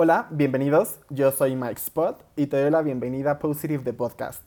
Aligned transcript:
Hola, 0.00 0.28
bienvenidos. 0.30 1.00
Yo 1.10 1.32
soy 1.32 1.56
Mike 1.56 1.80
Spot 1.80 2.24
y 2.36 2.46
te 2.46 2.62
doy 2.62 2.70
la 2.70 2.82
bienvenida 2.82 3.32
a 3.32 3.38
Positive 3.40 3.82
The 3.82 3.92
Podcast, 3.92 4.46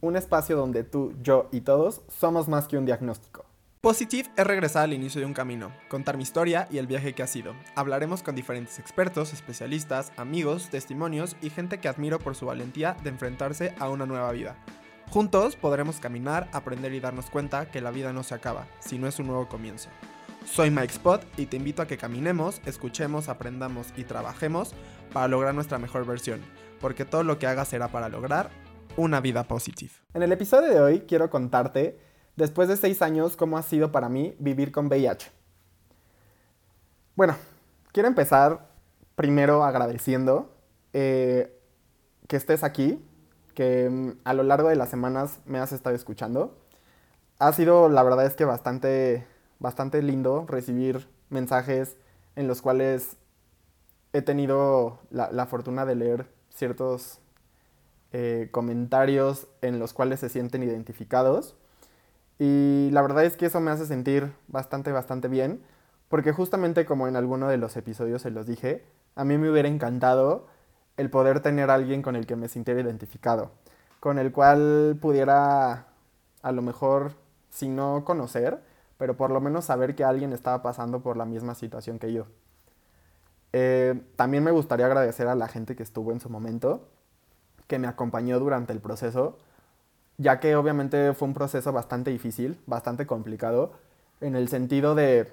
un 0.00 0.14
espacio 0.14 0.56
donde 0.56 0.84
tú, 0.84 1.12
yo 1.20 1.48
y 1.50 1.62
todos 1.62 2.02
somos 2.06 2.46
más 2.46 2.68
que 2.68 2.78
un 2.78 2.84
diagnóstico. 2.84 3.44
Positive 3.80 4.30
es 4.36 4.46
regresar 4.46 4.84
al 4.84 4.92
inicio 4.92 5.20
de 5.20 5.26
un 5.26 5.34
camino, 5.34 5.72
contar 5.88 6.16
mi 6.16 6.22
historia 6.22 6.68
y 6.70 6.78
el 6.78 6.86
viaje 6.86 7.14
que 7.14 7.24
ha 7.24 7.26
sido. 7.26 7.52
Hablaremos 7.74 8.22
con 8.22 8.36
diferentes 8.36 8.78
expertos, 8.78 9.32
especialistas, 9.32 10.12
amigos, 10.16 10.70
testimonios 10.70 11.34
y 11.42 11.50
gente 11.50 11.80
que 11.80 11.88
admiro 11.88 12.20
por 12.20 12.36
su 12.36 12.46
valentía 12.46 12.96
de 13.02 13.10
enfrentarse 13.10 13.74
a 13.80 13.88
una 13.88 14.06
nueva 14.06 14.30
vida. 14.30 14.54
Juntos 15.10 15.56
podremos 15.56 15.98
caminar, 15.98 16.48
aprender 16.52 16.92
y 16.94 17.00
darnos 17.00 17.28
cuenta 17.28 17.68
que 17.72 17.80
la 17.80 17.90
vida 17.90 18.12
no 18.12 18.22
se 18.22 18.36
acaba, 18.36 18.68
sino 18.78 19.08
es 19.08 19.18
un 19.18 19.26
nuevo 19.26 19.48
comienzo. 19.48 19.88
Soy 20.44 20.70
Mike 20.70 20.92
Spot 20.92 21.24
y 21.38 21.46
te 21.46 21.56
invito 21.56 21.82
a 21.82 21.86
que 21.86 21.96
caminemos, 21.96 22.60
escuchemos, 22.66 23.28
aprendamos 23.28 23.88
y 23.96 24.04
trabajemos 24.04 24.74
para 25.12 25.28
lograr 25.28 25.54
nuestra 25.54 25.78
mejor 25.78 26.06
versión, 26.06 26.40
porque 26.80 27.04
todo 27.04 27.22
lo 27.22 27.38
que 27.38 27.46
hagas 27.46 27.68
será 27.68 27.88
para 27.88 28.08
lograr 28.08 28.50
una 28.96 29.20
vida 29.20 29.44
positiva. 29.44 29.92
En 30.14 30.22
el 30.22 30.32
episodio 30.32 30.68
de 30.68 30.80
hoy 30.80 31.00
quiero 31.00 31.30
contarte, 31.30 31.98
después 32.36 32.68
de 32.68 32.76
seis 32.76 33.02
años, 33.02 33.36
cómo 33.36 33.58
ha 33.58 33.62
sido 33.62 33.92
para 33.92 34.08
mí 34.08 34.34
vivir 34.38 34.72
con 34.72 34.86
VIH. 34.86 35.30
Bueno, 37.14 37.36
quiero 37.92 38.08
empezar 38.08 38.68
primero 39.14 39.64
agradeciendo 39.64 40.54
eh, 40.92 41.58
que 42.28 42.36
estés 42.36 42.64
aquí, 42.64 43.04
que 43.54 43.88
mm, 43.90 44.10
a 44.24 44.34
lo 44.34 44.42
largo 44.42 44.68
de 44.68 44.76
las 44.76 44.88
semanas 44.88 45.40
me 45.44 45.58
has 45.58 45.72
estado 45.72 45.94
escuchando. 45.94 46.58
Ha 47.38 47.52
sido, 47.52 47.88
la 47.88 48.02
verdad 48.02 48.24
es 48.24 48.34
que 48.34 48.44
bastante 48.44 49.26
bastante 49.62 50.02
lindo 50.02 50.44
recibir 50.46 51.08
mensajes 51.30 51.96
en 52.36 52.48
los 52.48 52.60
cuales 52.60 53.16
he 54.12 54.22
tenido 54.22 54.98
la, 55.10 55.46
fortuna 55.46 55.86
de 55.86 55.94
leer 55.94 56.26
ciertos 56.50 57.18
eh, 58.12 58.48
comentarios 58.50 59.48
en 59.62 59.78
los 59.78 59.92
cuales 59.92 60.20
se 60.20 60.28
sienten 60.28 60.62
identificados. 60.62 61.56
Y 62.38 62.90
la 62.92 63.02
verdad 63.02 63.24
es 63.24 63.36
que 63.36 63.46
eso 63.46 63.60
me 63.60 63.70
hace 63.70 63.86
sentir 63.86 64.32
bastante, 64.48 64.92
bastante 64.92 65.28
bien, 65.28 65.62
porque 66.08 66.32
justamente 66.32 66.84
como 66.84 67.08
en 67.08 67.16
alguno 67.16 67.48
de 67.48 67.56
los 67.56 67.76
episodios 67.76 68.22
se 68.22 68.30
los 68.30 68.46
dije, 68.46 68.84
a 69.14 69.24
mí 69.24 69.38
me 69.38 69.50
hubiera 69.50 69.68
encantado 69.68 70.46
el 70.96 71.10
poder 71.10 71.40
tener 71.40 71.70
alguien 71.70 72.02
con 72.02 72.16
el 72.16 72.26
que 72.26 72.36
me 72.36 72.48
sintiera 72.48 72.80
identificado, 72.80 73.52
con 74.00 74.18
el 74.18 74.32
cual 74.32 74.98
pudiera 75.00 75.86
a 76.42 76.52
lo 76.52 76.62
mejor, 76.62 77.12
si 77.50 77.68
no 77.68 78.04
conocer, 78.04 78.60
pero 78.98 79.16
por 79.16 79.30
lo 79.30 79.40
menos 79.40 79.66
saber 79.66 79.94
que 79.94 80.04
alguien 80.04 80.32
estaba 80.32 80.62
pasando 80.62 81.00
por 81.00 81.16
la 81.16 81.24
misma 81.24 81.54
situación 81.54 81.98
que 81.98 82.12
yo. 82.12 82.26
Eh, 83.52 84.00
también 84.16 84.44
me 84.44 84.50
gustaría 84.50 84.86
agradecer 84.86 85.28
a 85.28 85.34
la 85.34 85.48
gente 85.48 85.76
que 85.76 85.82
estuvo 85.82 86.12
en 86.12 86.20
su 86.20 86.30
momento, 86.30 86.88
que 87.66 87.78
me 87.78 87.86
acompañó 87.86 88.38
durante 88.38 88.72
el 88.72 88.80
proceso, 88.80 89.38
ya 90.18 90.40
que 90.40 90.56
obviamente 90.56 91.14
fue 91.14 91.28
un 91.28 91.34
proceso 91.34 91.72
bastante 91.72 92.10
difícil, 92.10 92.60
bastante 92.66 93.06
complicado, 93.06 93.72
en 94.20 94.36
el 94.36 94.48
sentido 94.48 94.94
de 94.94 95.32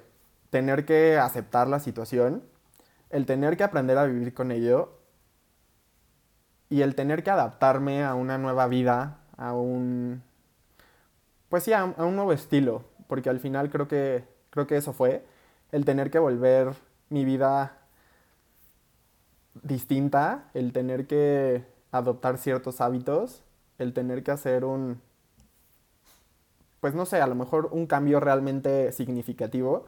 tener 0.50 0.84
que 0.84 1.18
aceptar 1.18 1.68
la 1.68 1.80
situación, 1.80 2.42
el 3.10 3.26
tener 3.26 3.56
que 3.56 3.64
aprender 3.64 3.98
a 3.98 4.04
vivir 4.04 4.34
con 4.34 4.50
ello 4.50 4.98
y 6.68 6.82
el 6.82 6.94
tener 6.94 7.22
que 7.22 7.30
adaptarme 7.30 8.04
a 8.04 8.14
una 8.14 8.38
nueva 8.38 8.66
vida, 8.68 9.18
a 9.36 9.54
un, 9.54 10.22
pues 11.48 11.64
sí, 11.64 11.72
a 11.72 11.84
un 11.84 12.16
nuevo 12.16 12.32
estilo, 12.32 12.84
porque 13.06 13.30
al 13.30 13.40
final 13.40 13.70
creo 13.70 13.88
que, 13.88 14.24
creo 14.50 14.66
que 14.66 14.76
eso 14.76 14.92
fue, 14.92 15.24
el 15.72 15.84
tener 15.84 16.10
que 16.10 16.18
volver 16.18 16.74
mi 17.08 17.24
vida 17.24 17.79
distinta, 19.62 20.50
el 20.54 20.72
tener 20.72 21.06
que 21.06 21.64
adoptar 21.90 22.38
ciertos 22.38 22.80
hábitos, 22.80 23.42
el 23.78 23.92
tener 23.92 24.22
que 24.22 24.30
hacer 24.30 24.64
un, 24.64 25.00
pues 26.80 26.94
no 26.94 27.06
sé, 27.06 27.20
a 27.20 27.26
lo 27.26 27.34
mejor 27.34 27.68
un 27.72 27.86
cambio 27.86 28.20
realmente 28.20 28.92
significativo. 28.92 29.86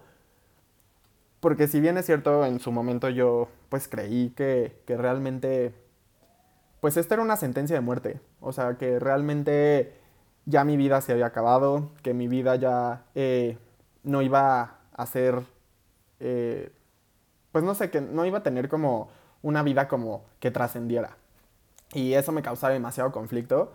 Porque 1.41 1.67
si 1.67 1.81
bien 1.81 1.99
es 1.99 2.07
cierto, 2.07 2.45
en 2.45 2.61
su 2.61 2.71
momento 2.71 3.09
yo 3.09 3.49
pues 3.69 3.89
creí 3.89 4.31
que, 4.31 4.81
que 4.87 4.97
realmente, 4.97 5.75
pues 6.81 6.97
esta 6.97 7.15
era 7.15 7.23
una 7.23 7.37
sentencia 7.37 7.75
de 7.75 7.81
muerte. 7.81 8.21
O 8.41 8.53
sea, 8.53 8.77
que 8.79 8.99
realmente 9.01 9.95
ya 10.47 10.65
mi 10.65 10.77
vida 10.77 11.01
se 11.01 11.13
había 11.13 11.27
acabado, 11.27 11.91
que 12.03 12.15
mi 12.15 12.29
vida 12.29 12.57
ya 12.57 13.05
eh, 13.15 13.59
no 14.03 14.23
iba 14.23 14.79
a 14.93 15.07
ser, 15.07 15.43
eh, 16.21 16.71
pues 17.51 17.65
no 17.65 17.75
sé, 17.75 17.91
que 17.91 18.01
no 18.01 18.25
iba 18.25 18.39
a 18.39 18.43
tener 18.43 18.69
como 18.69 19.09
una 19.43 19.63
vida 19.63 19.89
como 19.89 20.25
que 20.41 20.51
trascendiera. 20.51 21.17
Y 21.93 22.15
eso 22.15 22.33
me 22.33 22.43
causaba 22.43 22.73
demasiado 22.73 23.13
conflicto, 23.13 23.75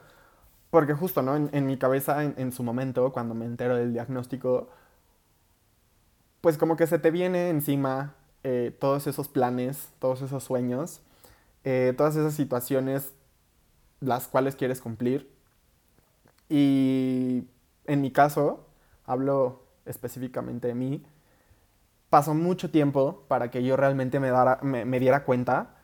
porque 0.71 0.93
justo, 0.93 1.21
¿no? 1.21 1.35
En, 1.35 1.65
mi 1.65 1.77
cabeza, 1.77 2.23
en, 2.23 2.51
su 2.51 2.63
momento, 2.63 3.11
cuando 3.13 3.35
me 3.35 3.45
entero 3.45 3.75
del 3.75 3.93
diagnóstico, 3.93 4.69
pues 6.41 6.57
como 6.57 6.75
que 6.75 6.87
se 6.87 6.99
te 6.99 7.11
viene 7.11 7.49
encima 7.49 8.15
eh, 8.43 8.75
todos 8.79 9.07
esos 9.07 9.27
planes, 9.27 9.89
todos 9.99 10.21
esos 10.21 10.43
sueños, 10.43 11.01
todas 11.97 12.15
esas 12.15 12.33
situaciones 12.33 13.11
las 13.99 14.29
cuales 14.29 14.55
quieres 14.55 14.79
cumplir 14.79 15.29
y 16.49 17.43
en 17.85 18.01
mi 18.01 18.11
caso, 18.11 18.65
hablo 19.05 19.63
específicamente 19.85 20.67
de 20.67 20.75
mí, 20.75 21.03
pasó 22.09 22.33
mucho 22.33 22.71
tiempo 22.71 23.25
para 23.27 23.51
que 23.51 23.63
yo 23.63 23.77
realmente 23.77 24.19
me, 24.19 24.31
me, 24.85 24.99
diera 24.99 25.23
cuenta 25.23 25.75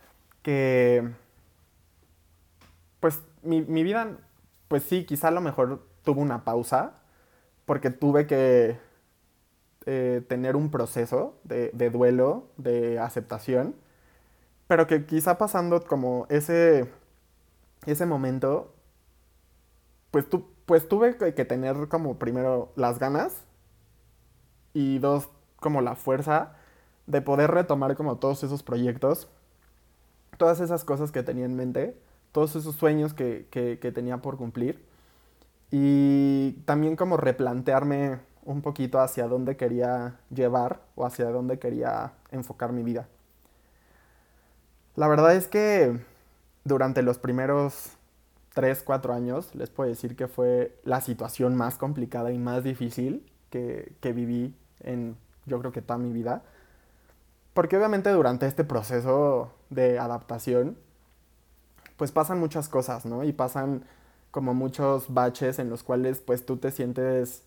que, 0.42 1.12
pues, 3.00 3.22
mi, 3.42 3.62
vida, 3.84 4.18
pues 4.68 4.84
sí, 4.84 5.06
quizá 5.06 5.30
a 5.30 5.32
lo 5.32 5.42
mejor 5.42 5.86
tuvo 6.04 6.22
una 6.22 6.44
pausa, 6.46 6.94
porque 7.66 7.90
tuve 7.90 8.28
que 8.28 8.78
eh, 9.86 10.22
tener 10.28 10.56
un 10.56 10.72
proceso 10.72 11.40
de, 11.44 11.72
de, 11.74 11.90
duelo, 11.90 12.48
de 12.58 13.00
aceptación, 13.00 13.76
pero 14.68 14.88
que 14.88 15.06
quizá 15.06 15.38
pasando 15.38 15.84
como 15.84 16.26
ese, 16.30 16.90
ese 17.86 18.06
momento, 18.06 18.74
pues 20.12 20.30
tú 20.30 20.54
pues 20.66 20.88
tuve 20.88 21.18
que 21.18 21.46
tener 21.46 21.88
como 21.90 22.18
primero 22.18 22.72
las 22.76 23.00
ganas 23.00 23.44
y 24.74 25.00
dos, 25.00 25.30
como 25.64 25.82
la 25.82 25.96
fuerza 25.96 26.54
de 27.08 27.24
poder 27.24 27.50
retomar 27.50 27.96
como 27.96 28.18
todos 28.18 28.44
esos 28.44 28.62
proyectos, 28.62 29.28
todas 30.38 30.60
esas 30.60 30.86
cosas 30.86 31.12
que 31.12 31.24
tenía 31.24 31.46
en 31.46 31.56
mente, 31.56 31.98
todos 32.32 32.56
esos 32.56 32.76
sueños 32.76 33.16
que, 33.16 33.48
que 33.52 33.92
tenía 33.92 34.18
por 34.18 34.38
cumplir 34.38 34.86
y 35.72 36.52
también 36.66 36.96
como 36.96 37.18
replantearme 37.18 38.20
un 38.46 38.62
poquito 38.62 39.00
hacia 39.00 39.28
dónde 39.28 39.58
quería 39.58 40.20
llevar 40.30 40.82
o 40.94 41.04
hacia 41.04 41.32
dónde 41.32 41.58
quería 41.58 42.14
enfocar 42.32 42.72
mi 42.72 42.84
vida. 42.84 43.08
La 44.96 45.08
verdad 45.08 45.36
es 45.36 45.48
que 45.48 46.00
durante 46.64 47.02
los 47.02 47.18
primeros 47.18 47.94
3, 48.54 48.84
4 48.84 49.14
años, 49.14 49.56
les 49.56 49.72
puedo 49.72 49.90
decir 49.90 50.16
que 50.16 50.28
fue 50.28 50.80
la 50.84 51.02
situación 51.02 51.56
más 51.56 51.80
complicada 51.80 52.32
y 52.32 52.38
más 52.38 52.64
difícil 52.64 53.28
que, 53.50 53.94
que 54.00 54.14
viví 54.14 54.56
en, 54.82 55.18
yo 55.46 55.60
creo 55.60 55.72
que 55.72 55.82
toda 55.82 55.98
mi 55.98 56.12
vida. 56.12 56.44
Porque 57.54 57.78
obviamente 57.78 58.10
durante 58.12 58.48
este 58.48 58.64
proceso 58.64 59.52
de 59.70 60.00
adaptación, 60.00 60.78
pues 61.98 62.12
pasan 62.12 62.40
muchas 62.40 62.70
cosas, 62.70 63.06
¿no? 63.06 63.24
Y 63.24 63.34
pasan 63.34 63.86
como 64.32 64.54
muchos 64.54 65.14
baches 65.14 65.60
en 65.60 65.70
los 65.70 65.84
cuales 65.84 66.20
pues 66.20 66.46
tú 66.46 66.58
te 66.58 66.72
sientes, 66.72 67.44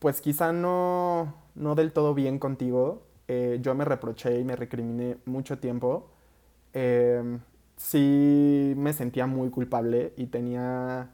pues 0.00 0.20
quizá 0.20 0.52
no, 0.52 1.34
no 1.54 1.74
del 1.74 1.92
todo 1.92 2.14
bien 2.14 2.38
contigo. 2.38 3.02
Eh, 3.28 3.58
yo 3.62 3.74
me 3.74 3.84
reproché 3.84 4.40
y 4.40 4.44
me 4.44 4.56
recriminé 4.56 5.18
mucho 5.26 5.58
tiempo. 5.58 6.10
Eh, 6.72 7.38
sí 7.76 8.74
me 8.76 8.92
sentía 8.92 9.26
muy 9.26 9.50
culpable 9.50 10.12
y 10.16 10.26
tenía 10.26 11.10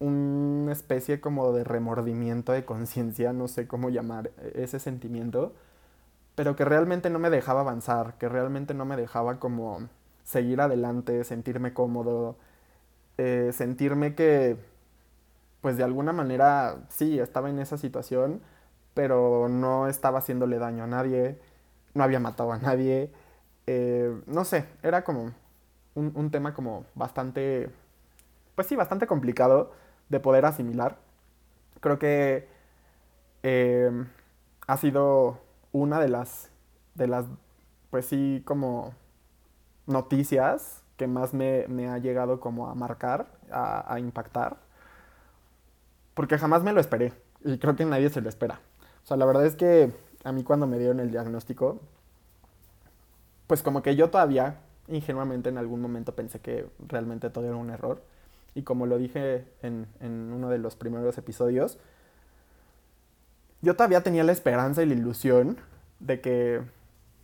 una 0.00 0.72
especie 0.72 1.20
como 1.20 1.52
de 1.52 1.64
remordimiento 1.64 2.52
de 2.52 2.64
conciencia, 2.64 3.32
no 3.32 3.48
sé 3.48 3.66
cómo 3.66 3.90
llamar 3.90 4.30
ese 4.54 4.78
sentimiento, 4.78 5.54
pero 6.34 6.56
que 6.56 6.64
realmente 6.64 7.10
no 7.10 7.18
me 7.18 7.30
dejaba 7.30 7.60
avanzar, 7.62 8.14
que 8.18 8.28
realmente 8.28 8.74
no 8.74 8.84
me 8.84 8.96
dejaba 8.96 9.40
como 9.40 9.88
seguir 10.24 10.60
adelante, 10.60 11.24
sentirme 11.24 11.72
cómodo, 11.74 12.36
eh, 13.18 13.50
sentirme 13.52 14.14
que 14.14 14.56
pues 15.60 15.76
de 15.76 15.84
alguna 15.84 16.12
manera 16.12 16.76
sí 16.88 17.18
estaba 17.18 17.50
en 17.50 17.58
esa 17.58 17.78
situación, 17.78 18.40
pero 18.94 19.48
no 19.48 19.88
estaba 19.88 20.20
haciéndole 20.20 20.58
daño 20.58 20.84
a 20.84 20.86
nadie, 20.86 21.38
no 21.94 22.04
había 22.04 22.20
matado 22.20 22.52
a 22.52 22.58
nadie, 22.58 23.10
eh, 23.66 24.20
no 24.26 24.44
sé, 24.44 24.66
era 24.82 25.04
como 25.04 25.32
un, 25.94 26.30
tema 26.30 26.54
como 26.54 26.84
bastante, 26.94 27.70
pues 28.54 28.66
sí, 28.68 28.76
bastante 28.76 29.06
complicado 29.06 29.72
de 30.08 30.20
poder 30.20 30.44
asimilar. 30.44 30.98
Creo 31.80 31.98
que 31.98 32.48
eh, 33.42 33.90
ha 34.66 34.76
sido 34.76 35.40
una 35.72 36.00
de 36.00 36.08
las, 36.08 36.50
de 36.94 37.06
las 37.06 37.26
pues 37.90 38.06
sí, 38.06 38.42
como 38.44 38.94
noticias 39.86 40.82
que 40.96 41.06
más 41.06 41.32
me, 41.32 41.64
ha 41.88 41.98
llegado 41.98 42.40
como 42.40 42.68
a 42.68 42.74
marcar, 42.74 43.28
a, 43.50 43.92
a, 43.92 44.00
impactar, 44.00 44.56
porque 46.14 46.36
jamás 46.38 46.62
me 46.64 46.72
lo 46.72 46.80
esperé 46.80 47.12
y 47.44 47.58
creo 47.58 47.76
que 47.76 47.84
nadie 47.84 48.10
se 48.10 48.20
lo 48.20 48.28
espera. 48.28 48.60
O 49.04 49.06
sea, 49.06 49.16
la 49.16 49.24
verdad 49.24 49.46
es 49.46 49.54
que 49.54 49.92
a 50.24 50.32
mí 50.32 50.42
cuando 50.42 50.66
me 50.66 50.78
dieron 50.78 51.00
el 51.00 51.10
diagnóstico, 51.10 51.80
pues 53.46 53.62
como 53.62 53.82
que 53.82 53.96
yo 53.96 54.10
todavía 54.10 54.58
ingenuamente 54.88 55.48
en 55.48 55.58
algún 55.58 55.80
momento 55.80 56.14
pensé 56.14 56.40
que 56.40 56.68
realmente 56.86 57.30
todo 57.30 57.46
era 57.46 57.56
un 57.56 57.70
error. 57.70 58.02
Y 58.54 58.62
como 58.62 58.86
lo 58.86 58.98
dije 58.98 59.46
en, 59.62 59.86
uno 60.00 60.48
de 60.48 60.58
los 60.58 60.76
primeros 60.76 61.16
episodios, 61.18 61.78
yo 63.62 63.74
todavía 63.74 64.02
tenía 64.02 64.24
la 64.24 64.32
esperanza 64.32 64.82
y 64.82 64.86
la 64.86 64.94
ilusión 64.94 65.58
de 66.00 66.20
que 66.20 66.62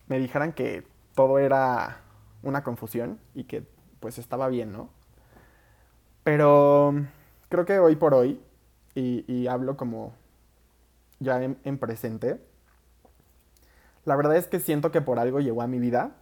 me 0.06 0.18
dijeran 0.18 0.52
que 0.52 0.86
todo 1.14 1.38
era 1.38 2.00
una 2.42 2.62
confusión 2.62 3.18
y 3.34 3.44
que 3.44 3.64
pues 4.00 4.18
estaba 4.18 4.48
bien, 4.48 4.72
¿no? 4.72 4.90
Pero 6.24 6.94
creo 7.48 7.64
que 7.64 7.78
hoy 7.78 7.96
por 7.96 8.14
hoy, 8.14 8.40
y, 8.94 9.46
hablo 9.46 9.76
como 9.76 10.14
ya 11.20 11.42
en, 11.42 11.78
presente, 11.78 12.40
la 14.04 14.16
verdad 14.16 14.36
es 14.36 14.46
que 14.46 14.60
siento 14.60 14.90
que 14.90 15.00
por 15.00 15.18
algo 15.18 15.40
llegó 15.40 15.62
a 15.62 15.66
mi 15.66 15.78
vida 15.78 16.12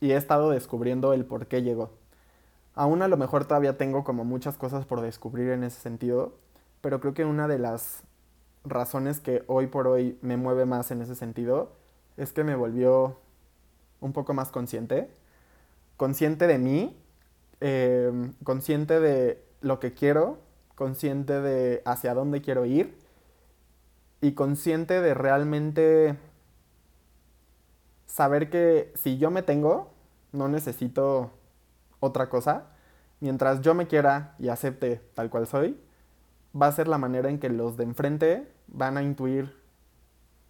y 0.00 0.12
he 0.12 0.16
estado 0.16 0.50
descubriendo 0.50 1.12
el 1.12 1.24
por 1.24 1.46
qué 1.46 1.62
llegó. 1.62 1.90
Aún 2.76 3.00
a 3.00 3.08
lo 3.08 3.16
mejor 3.16 3.46
todavía 3.46 3.78
tengo 3.78 4.04
como 4.04 4.24
muchas 4.24 4.58
cosas 4.58 4.84
por 4.84 5.00
descubrir 5.00 5.48
en 5.48 5.64
ese 5.64 5.80
sentido, 5.80 6.34
pero 6.82 7.00
creo 7.00 7.14
que 7.14 7.24
una 7.24 7.48
de 7.48 7.58
las 7.58 8.02
razones 8.64 9.18
que 9.18 9.44
hoy 9.46 9.66
por 9.66 9.86
hoy 9.86 10.18
me 10.20 10.36
mueve 10.36 10.66
más 10.66 10.90
en 10.90 11.00
ese 11.00 11.14
sentido 11.14 11.72
es 12.18 12.32
que 12.34 12.44
me 12.44 12.54
volvió 12.54 13.16
un 14.00 14.12
poco 14.12 14.34
más 14.34 14.50
consciente, 14.50 15.10
consciente 15.96 16.46
de 16.46 16.58
mí, 16.58 16.94
em, 17.60 18.34
consciente 18.44 19.00
de 19.00 19.42
lo 19.62 19.80
que 19.80 19.94
quiero, 19.94 20.38
consciente 20.74 21.40
de 21.40 21.82
hacia 21.86 22.12
dónde 22.12 22.42
quiero 22.42 22.66
ir 22.66 22.98
y 24.20 24.32
consciente 24.32 25.00
de 25.00 25.14
realmente 25.14 26.18
saber 28.06 28.50
que 28.50 28.92
si 28.96 29.16
yo 29.16 29.30
me 29.30 29.42
tengo, 29.42 29.90
no 30.32 30.48
necesito 30.48 31.30
otra 32.06 32.28
cosa. 32.28 32.66
Mientras 33.20 33.60
yo 33.60 33.74
me 33.74 33.86
quiera 33.86 34.34
y 34.38 34.48
acepte 34.48 35.00
tal 35.14 35.30
cual 35.30 35.46
soy, 35.46 35.80
va 36.60 36.68
a 36.68 36.72
ser 36.72 36.88
la 36.88 36.98
manera 36.98 37.28
en 37.28 37.38
que 37.38 37.48
los 37.48 37.76
de 37.76 37.84
enfrente 37.84 38.52
van 38.68 38.96
a 38.96 39.02
intuir 39.02 39.56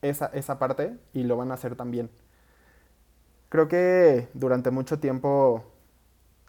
esa, 0.03 0.27
esa 0.27 0.59
parte 0.59 0.97
y 1.13 1.25
lo 1.25 1.37
van 1.37 1.51
a 1.51 1.55
hacer 1.55 1.77
también. 1.77 2.11
Creo 3.49 3.69
que 3.69 4.29
durante 4.35 4.71
mucho 4.71 4.99
tiempo 4.99 5.65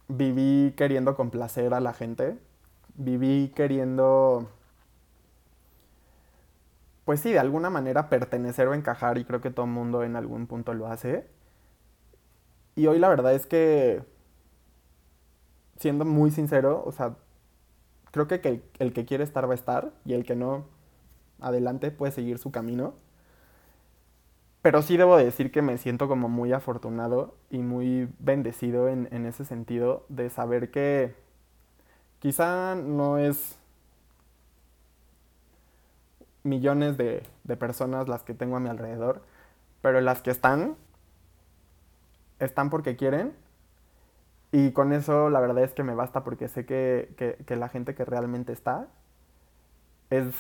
viví 0.08 0.74
queriendo 0.78 1.16
complacer 1.16 1.74
a 1.74 1.80
la 1.80 1.94
gente, 1.94 2.38
viví 2.96 3.52
queriendo, 3.56 4.50
pues 7.06 7.20
sí, 7.22 7.32
de 7.32 7.40
alguna 7.40 7.70
manera 7.70 8.10
pertenecer 8.10 8.68
o 8.68 8.74
encajar 8.74 9.18
y 9.18 9.26
creo 9.26 9.42
que 9.42 9.52
todo 9.52 9.66
el 9.66 9.72
mundo 9.72 10.04
en 10.04 10.16
algún 10.16 10.48
punto 10.48 10.74
lo 10.74 10.88
hace. 10.88 11.28
Y 12.76 12.88
hoy 12.88 13.00
la 13.00 13.10
verdad 13.10 13.34
es 13.34 13.46
que, 13.46 14.04
siendo 15.80 16.06
muy 16.06 16.32
sincero, 16.32 16.84
o 16.86 16.92
sea, 16.92 17.16
creo 18.12 18.28
que 18.28 18.36
el, 18.44 18.64
el 18.80 18.94
que 18.94 19.06
quiere 19.06 19.24
estar 19.24 19.48
va 19.48 19.54
a 19.54 19.56
estar 19.56 19.94
y 20.06 20.14
el 20.14 20.26
que 20.26 20.36
no, 20.36 20.66
adelante 21.40 21.92
puede 21.92 22.12
seguir 22.12 22.40
su 22.40 22.52
camino. 22.52 22.96
Pero 24.62 24.82
sí 24.82 24.98
debo 24.98 25.16
decir 25.18 25.52
que 25.52 25.62
me 25.62 25.78
siento 25.78 26.08
como 26.08 26.28
muy 26.28 26.52
afortunado 26.52 27.36
y 27.50 27.60
muy 27.60 28.10
bendecido 28.20 28.90
en, 28.90 29.26
ese 29.26 29.46
sentido 29.46 30.06
de 30.10 30.30
saber 30.30 30.72
que 30.72 31.16
quizá 32.20 32.76
no 32.76 33.18
es 33.18 33.58
millones 36.44 36.98
de, 36.98 37.24
personas 37.58 38.10
las 38.10 38.24
que 38.24 38.34
tengo 38.34 38.58
a 38.58 38.60
mi 38.60 38.68
alrededor, 38.68 39.22
pero 39.82 40.02
las 40.02 40.22
que 40.22 40.32
están, 40.32 40.76
están 42.40 42.70
porque 42.70 42.98
quieren. 42.98 43.34
Y 44.52 44.72
con 44.72 44.94
eso 44.94 45.30
la 45.30 45.40
verdad 45.40 45.64
es 45.64 45.74
que 45.74 45.84
me 45.84 45.96
basta 45.96 46.24
porque 46.24 46.48
sé 46.48 46.66
que, 46.66 47.38
la 47.48 47.70
gente 47.70 47.96
que 47.96 48.06
realmente 48.06 48.54
está 48.54 48.88
es 50.10 50.34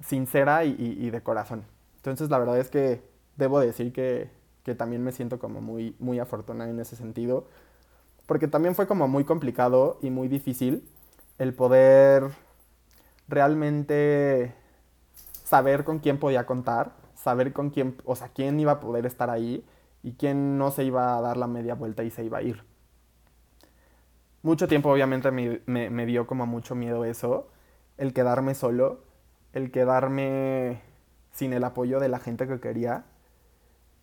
sincera 0.00 0.64
y 0.64 1.10
de 1.10 1.22
corazón. 1.22 1.64
Entonces 1.96 2.30
la 2.30 2.38
verdad 2.38 2.58
es 2.58 2.70
que 2.70 3.02
debo 3.36 3.60
decir 3.60 3.92
que, 3.92 4.36
también 4.76 5.02
me 5.02 5.12
siento 5.12 5.38
como 5.38 5.62
muy, 5.62 5.96
muy 5.98 6.18
afortunada 6.18 6.68
en 6.68 6.78
ese 6.78 6.94
sentido, 6.94 7.46
porque 8.26 8.48
también 8.48 8.74
fue 8.74 8.86
como 8.86 9.08
muy 9.08 9.24
complicado 9.24 9.98
y 10.02 10.10
muy 10.10 10.28
difícil 10.28 10.86
el 11.38 11.54
poder 11.54 12.24
realmente 13.28 14.52
saber 15.44 15.84
con 15.84 16.00
quién 16.00 16.18
podía 16.18 16.44
contar, 16.44 16.92
saber 17.14 17.54
con 17.54 17.70
quién, 17.70 17.96
o 18.04 18.14
sea, 18.14 18.28
quién 18.28 18.60
iba 18.60 18.72
a 18.72 18.80
poder 18.80 19.06
estar 19.06 19.30
ahí 19.30 19.64
y 20.02 20.14
quién 20.14 20.58
no 20.58 20.70
se 20.70 20.84
iba 20.84 21.16
a 21.16 21.20
dar 21.20 21.36
la 21.36 21.46
media 21.46 21.74
vuelta 21.74 22.04
y 22.04 22.10
se 22.10 22.24
iba 22.24 22.38
a 22.38 22.42
ir. 22.42 22.64
Mucho 24.42 24.68
tiempo 24.68 24.90
obviamente 24.90 25.30
me, 25.30 25.60
me 25.66 26.06
dio 26.06 26.26
como 26.26 26.46
mucho 26.46 26.74
miedo 26.74 27.04
eso, 27.04 27.48
el 27.96 28.14
quedarme 28.14 28.54
solo, 28.54 29.00
el 29.52 29.70
quedarme 29.70 30.80
sin 31.32 31.52
el 31.52 31.64
apoyo 31.64 32.00
de 32.00 32.08
la 32.08 32.18
gente 32.18 32.46
que 32.46 32.60
quería. 32.60 33.04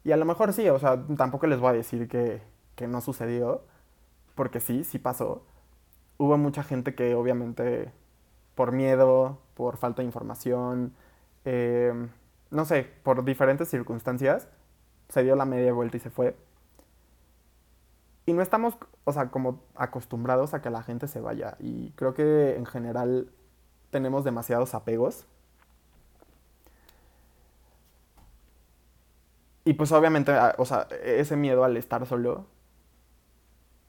Y 0.03 0.11
a 0.11 0.17
lo 0.17 0.25
mejor 0.25 0.53
sí, 0.53 0.69
o 0.69 0.79
sea, 0.79 1.03
tampoco 1.17 1.47
les 1.47 1.59
voy 1.59 1.69
a 1.69 1.73
decir 1.73 2.07
que, 2.07 2.41
no 2.87 3.01
sucedió, 3.01 3.63
porque 4.35 4.59
sí, 4.59 4.83
sí 4.83 4.99
pasó. 4.99 5.43
Hubo 6.17 6.37
mucha 6.37 6.63
gente 6.63 6.95
que 6.95 7.15
obviamente 7.15 7.91
por 8.55 8.71
miedo, 8.71 9.39
por 9.55 9.77
falta 9.77 10.01
de 10.01 10.05
información, 10.05 10.93
em, 11.45 12.09
no 12.51 12.65
sé, 12.65 12.87
por 13.03 13.25
diferentes 13.25 13.69
circunstancias, 13.69 14.47
se 15.15 15.23
dio 15.23 15.37
la 15.37 15.45
media 15.45 15.71
vuelta 15.71 15.95
y 15.95 16.01
se 16.01 16.09
fue. 16.09 16.35
Y 18.25 18.33
no 18.33 18.41
estamos, 18.41 18.75
o 19.05 19.13
sea, 19.13 19.29
como 19.31 19.61
acostumbrados 19.75 20.53
a 20.53 20.61
que 20.61 20.69
la 20.69 20.83
gente 20.83 21.07
se 21.07 21.21
vaya. 21.21 21.55
Y 21.59 21.91
creo 21.91 22.13
que 22.13 22.57
en 22.57 22.65
general 22.65 23.29
tenemos 23.91 24.25
demasiados 24.25 24.75
apegos 24.75 25.25
Y 29.63 29.73
pues 29.73 29.91
obviamente, 29.93 30.31
ah, 30.31 30.53
o 30.59 30.65
sea, 30.65 30.87
ese 31.03 31.35
miedo 31.37 31.63
al 31.63 31.75
estar 31.77 32.05
solo, 32.05 32.45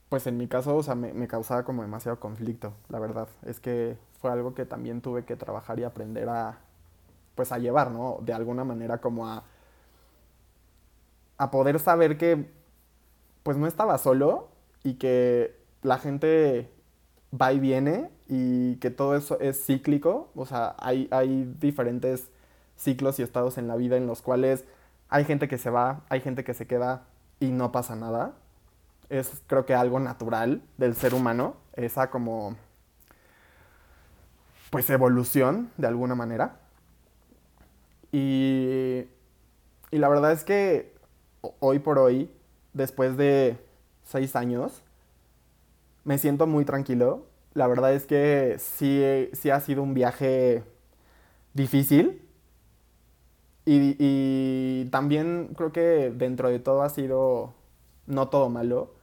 pues 0.08 0.26
en 0.26 0.36
mi 0.38 0.48
caso, 0.48 0.76
o 0.76 0.82
sea, 0.82 0.94
me, 0.94 1.28
causaba 1.28 1.64
como 1.64 1.82
demasiado 1.82 2.20
conflicto, 2.20 2.72
la 2.88 2.98
verdad. 2.98 3.28
Es 3.44 3.60
que 3.60 3.98
fue 4.20 4.30
algo 4.30 4.54
que 4.54 4.64
también 4.64 5.02
tuve 5.02 5.24
que 5.24 5.36
trabajar 5.36 5.78
y 5.80 5.84
aprender 5.84 6.28
a, 6.28 6.60
pues 7.34 7.52
a 7.52 7.58
llevar, 7.58 7.90
¿no? 7.90 8.18
De 8.22 8.32
alguna 8.32 8.64
manera 8.64 8.98
como 8.98 9.26
a, 9.28 9.44
a 11.38 11.50
poder 11.50 11.78
saber 11.78 12.18
que, 12.18 12.50
pues 13.42 13.56
no 13.56 13.66
estaba 13.66 13.98
solo 13.98 14.48
y 14.82 14.94
que 14.94 15.56
la 15.82 15.98
gente 15.98 16.70
va 17.38 17.52
y 17.52 17.60
viene 17.60 18.10
y 18.28 18.76
que 18.76 18.90
todo 18.90 19.16
eso 19.16 19.38
es 19.40 19.64
cíclico, 19.64 20.30
o 20.34 20.46
sea, 20.46 20.74
hay, 20.78 21.08
hay 21.10 21.52
diferentes 21.60 22.30
ciclos 22.76 23.18
y 23.18 23.22
estados 23.22 23.58
en 23.58 23.68
la 23.68 23.76
vida 23.76 23.96
en 23.96 24.06
los 24.06 24.22
cuales 24.22 24.64
hay 25.08 25.24
gente 25.24 25.48
que 25.48 25.58
se 25.58 25.70
va, 25.70 26.02
hay 26.08 26.20
gente 26.20 26.44
que 26.44 26.54
se 26.54 26.66
queda 26.66 27.04
y 27.40 27.50
no 27.50 27.72
pasa 27.72 27.96
nada. 27.96 28.34
Es 29.08 29.42
creo 29.46 29.66
que 29.66 29.74
algo 29.74 30.00
natural 30.00 30.62
del 30.78 30.96
ser 30.96 31.14
humano, 31.14 31.56
esa 31.74 32.10
como 32.10 32.56
pues 34.70 34.90
evolución 34.90 35.70
de 35.76 35.86
alguna 35.86 36.14
manera. 36.14 36.58
Y, 38.10 39.04
y 39.90 39.98
la 39.98 40.08
verdad 40.08 40.32
es 40.32 40.42
que 40.42 40.95
hoy 41.60 41.78
por 41.78 41.98
hoy, 41.98 42.30
después 42.72 43.16
de 43.16 43.56
seis 44.04 44.36
años, 44.36 44.82
me 46.04 46.18
siento 46.18 46.46
muy 46.46 46.64
tranquilo. 46.64 47.26
La 47.54 47.66
verdad 47.66 47.94
es 47.94 48.06
que 48.06 48.56
sí, 48.58 49.02
sí 49.32 49.50
ha 49.50 49.60
sido 49.60 49.82
un 49.82 49.94
viaje 49.94 50.62
difícil, 51.54 52.26
y, 53.66 54.88
también 54.90 55.50
creo 55.56 55.72
que 55.72 56.12
dentro 56.14 56.48
de 56.48 56.60
todo 56.60 56.82
ha 56.82 56.88
sido 56.88 57.52
no 58.06 58.28
todo 58.28 58.48
malo, 58.48 58.94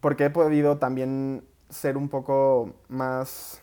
porque 0.00 0.26
he 0.26 0.30
podido 0.30 0.78
también 0.78 1.44
ser 1.68 1.96
un 1.96 2.08
poco 2.08 2.74
más, 2.88 3.60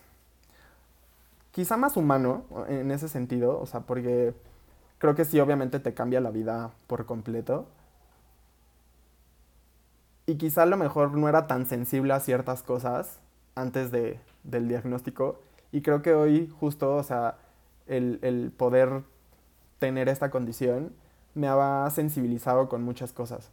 quizá 1.52 1.78
más 1.78 1.96
humano 1.96 2.44
en 2.68 2.92
ese 2.92 3.08
sentido, 3.08 3.60
o 3.60 3.66
sea, 3.66 3.82
porque 3.82 4.34
creo 4.98 5.16
que 5.16 5.26
sí, 5.26 5.40
obviamente 5.40 5.80
te 5.80 5.94
cambia 5.94 6.22
la 6.22 6.32
vida 6.32 6.72
por 6.88 7.06
completo. 7.06 7.68
Y 10.26 10.36
quizá 10.38 10.64
a 10.64 10.66
lo 10.66 10.78
mejor 10.78 11.14
no 11.18 11.30
era 11.30 11.48
tan 11.48 11.66
sensible 11.66 12.14
a 12.14 12.20
ciertas 12.20 12.62
cosas 12.64 13.20
antes 13.56 13.92
de, 13.92 14.20
del 14.44 14.68
diagnóstico. 14.68 15.40
Y 15.72 15.82
creo 15.82 16.02
que 16.02 16.14
hoy 16.14 16.54
justo, 16.60 16.96
o 16.96 17.04
sea, 17.04 17.38
el, 17.88 18.20
el 18.22 18.52
poder 18.52 19.04
tener 19.80 20.10
esta 20.10 20.30
condición 20.30 20.94
me 21.34 21.48
ha 21.48 21.90
sensibilizado 21.92 22.68
con 22.68 22.84
muchas 22.84 23.14
cosas. 23.14 23.52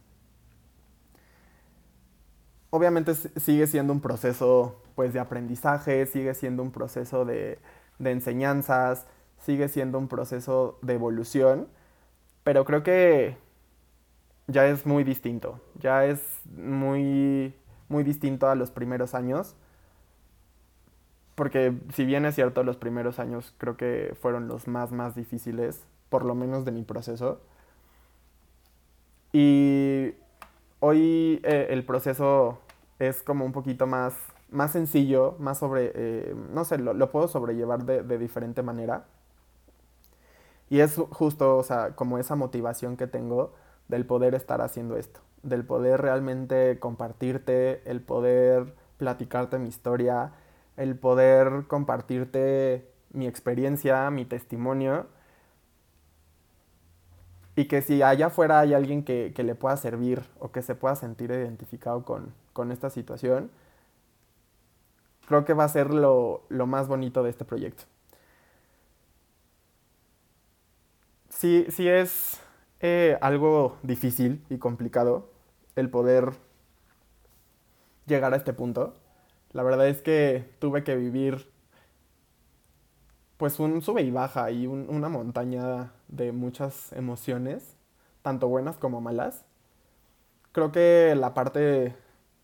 Obviamente 2.71 3.15
sigue 3.15 3.67
siendo 3.67 3.93
un 3.93 4.01
proceso 4.01 4.81
pues 4.95 5.13
de 5.13 5.19
aprendizaje, 5.19 6.05
sigue 6.05 6.33
siendo 6.33 6.63
un 6.63 6.71
proceso 6.71 7.23
de, 7.25 7.59
de 7.99 8.11
enseñanzas, 8.11 9.05
sigue 9.45 9.69
siendo 9.69 9.99
un 9.99 10.07
proceso 10.07 10.79
de 10.81 10.95
evolución, 10.95 11.67
pero 12.43 12.65
creo 12.65 12.83
que 12.83 13.37
ya 14.47 14.65
es 14.67 14.85
muy 14.85 15.03
distinto, 15.03 15.61
ya 15.79 16.05
es 16.05 16.41
muy, 16.45 17.55
muy 17.87 18.03
distinto 18.03 18.49
a 18.49 18.55
los 18.55 18.71
primeros 18.71 19.13
años, 19.13 19.55
porque 21.35 21.73
si 21.93 22.05
bien 22.05 22.25
es 22.25 22.35
cierto, 22.35 22.63
los 22.63 22.77
primeros 22.77 23.19
años 23.19 23.53
creo 23.57 23.77
que 23.77 24.15
fueron 24.19 24.47
los 24.47 24.67
más, 24.67 24.91
más 24.91 25.15
difíciles, 25.15 25.85
por 26.09 26.25
lo 26.25 26.33
menos 26.33 26.65
de 26.65 26.71
mi 26.71 26.83
proceso. 26.83 27.41
Y 29.33 30.13
hoy 30.79 31.41
eh, 31.43 31.67
el 31.71 31.85
proceso 31.85 32.59
es 32.99 33.21
como 33.21 33.45
un 33.45 33.51
poquito 33.51 33.85
más, 33.85 34.15
más 34.49 34.71
sencillo, 34.71 35.35
más 35.39 35.57
sobre, 35.59 35.91
eh, 35.93 36.35
no 36.53 36.63
sé, 36.63 36.77
lo, 36.77 37.11
puedo 37.11 37.27
sobrellevar 37.27 37.83
de, 37.83 38.01
de 38.03 38.17
diferente 38.17 38.63
manera. 38.63 39.05
Y 40.69 40.79
es 40.79 40.95
justo, 41.11 41.57
o 41.57 41.63
sea, 41.63 41.95
como 41.95 42.17
esa 42.17 42.35
motivación 42.35 42.97
que 42.97 43.07
tengo 43.07 43.53
del 43.87 44.05
poder 44.05 44.33
estar 44.35 44.61
haciendo 44.61 44.97
esto, 44.97 45.21
del 45.43 45.65
poder 45.65 46.01
realmente 46.01 46.79
compartirte, 46.79 47.81
el 47.89 48.01
poder 48.01 48.73
platicarte 48.97 49.59
mi 49.59 49.69
historia, 49.69 50.31
el 50.77 50.97
poder 50.97 51.65
compartirte 51.67 52.89
mi 53.11 53.27
experiencia, 53.27 54.09
mi 54.11 54.25
testimonio. 54.25 55.07
Y 57.55 57.65
que 57.67 57.81
si 57.81 58.01
allá 58.01 58.27
afuera 58.27 58.59
hay 58.59 58.73
alguien 58.73 59.03
que, 59.03 59.33
le 59.37 59.55
pueda 59.55 59.77
servir 59.77 60.23
o 60.39 60.51
que 60.51 60.61
se 60.61 60.75
pueda 60.75 60.95
sentir 60.95 61.31
identificado 61.31 62.03
con, 62.03 62.33
con 62.53 62.71
esta 62.71 62.89
situación, 62.89 63.49
creo 65.27 65.45
que 65.45 65.53
va 65.53 65.63
a 65.63 65.69
ser 65.69 65.93
lo, 65.93 66.43
lo 66.49 66.67
más 66.67 66.87
bonito 66.87 67.23
de 67.23 67.29
este 67.29 67.45
proyecto. 67.45 67.85
Sí, 71.35 71.65
sí 71.69 71.87
es 71.89 72.39
eh, 72.79 73.17
algo 73.19 73.77
difícil 73.83 74.41
y 74.49 74.57
complicado 74.57 75.29
el 75.75 75.89
poder 75.89 76.31
llegar 78.05 78.33
a 78.33 78.37
este 78.37 78.53
punto. 78.53 78.93
La 79.51 79.63
verdad 79.63 79.87
es 79.89 80.01
que 80.01 80.49
tuve 80.59 80.83
que 80.85 80.95
vivir 80.95 81.49
pues 83.37 83.59
un 83.59 83.81
sube 83.81 84.01
y 84.01 84.11
baja 84.11 84.49
y 84.51 84.65
una 84.65 85.09
montaña 85.09 85.91
de 86.07 86.31
muchas 86.31 86.93
emociones, 86.93 87.75
tanto 88.21 88.47
buenas 88.47 88.77
como 88.77 89.01
malas. 89.01 89.43
Creo 90.51 90.71
que 90.71 91.15
la 91.17 91.33
parte 91.33 91.95